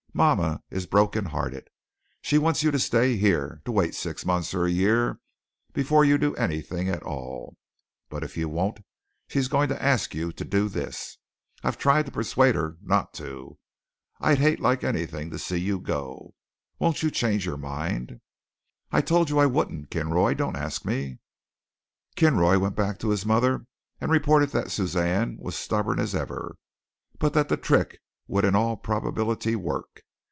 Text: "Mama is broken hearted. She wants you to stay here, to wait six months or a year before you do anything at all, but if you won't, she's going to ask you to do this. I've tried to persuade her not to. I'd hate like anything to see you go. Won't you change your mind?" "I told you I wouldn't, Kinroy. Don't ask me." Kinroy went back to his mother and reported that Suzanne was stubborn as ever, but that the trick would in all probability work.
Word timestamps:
"Mama 0.13 0.61
is 0.69 0.85
broken 0.87 1.23
hearted. 1.27 1.69
She 2.21 2.37
wants 2.37 2.63
you 2.63 2.71
to 2.71 2.77
stay 2.77 3.15
here, 3.15 3.61
to 3.63 3.71
wait 3.71 3.95
six 3.95 4.25
months 4.25 4.53
or 4.53 4.65
a 4.65 4.69
year 4.69 5.21
before 5.71 6.03
you 6.03 6.17
do 6.17 6.35
anything 6.35 6.89
at 6.89 7.01
all, 7.01 7.55
but 8.09 8.21
if 8.21 8.35
you 8.35 8.49
won't, 8.49 8.81
she's 9.29 9.47
going 9.47 9.69
to 9.69 9.81
ask 9.81 10.13
you 10.13 10.33
to 10.33 10.43
do 10.43 10.67
this. 10.67 11.17
I've 11.63 11.77
tried 11.77 12.05
to 12.07 12.11
persuade 12.11 12.55
her 12.55 12.77
not 12.81 13.13
to. 13.15 13.57
I'd 14.19 14.37
hate 14.39 14.59
like 14.59 14.83
anything 14.83 15.29
to 15.31 15.39
see 15.39 15.55
you 15.57 15.79
go. 15.79 16.35
Won't 16.77 17.01
you 17.01 17.09
change 17.09 17.45
your 17.45 17.57
mind?" 17.57 18.19
"I 18.91 18.99
told 18.99 19.29
you 19.29 19.39
I 19.39 19.45
wouldn't, 19.45 19.89
Kinroy. 19.89 20.33
Don't 20.35 20.57
ask 20.57 20.83
me." 20.83 21.19
Kinroy 22.17 22.59
went 22.59 22.75
back 22.75 22.99
to 22.99 23.09
his 23.11 23.25
mother 23.25 23.65
and 24.01 24.11
reported 24.11 24.49
that 24.49 24.71
Suzanne 24.71 25.37
was 25.39 25.55
stubborn 25.55 25.99
as 25.99 26.13
ever, 26.13 26.57
but 27.17 27.33
that 27.33 27.47
the 27.47 27.55
trick 27.57 27.99
would 28.27 28.45
in 28.45 28.55
all 28.55 28.77
probability 28.77 29.55
work. 29.57 30.03